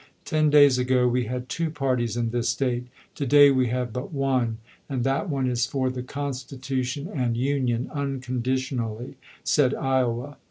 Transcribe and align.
"Ten 0.25 0.49
days 0.49 0.79
ago 0.79 1.07
we 1.07 1.25
had 1.25 1.47
two 1.47 1.69
parties 1.69 2.17
in 2.17 2.31
this 2.31 2.49
State; 2.49 2.87
to 3.13 3.23
day 3.27 3.51
we 3.51 3.67
have 3.67 3.93
but 3.93 4.11
one,, 4.11 4.57
and 4.89 5.03
that 5.03 5.29
one 5.29 5.45
is 5.47 5.67
for 5.67 5.91
the 5.91 6.01
Constitution 6.01 7.07
and 7.13 7.37
Union 7.37 7.87
uncondition 7.93 8.79
ally," 8.79 9.13
said 9.43 9.75
Iowa. 9.75 10.37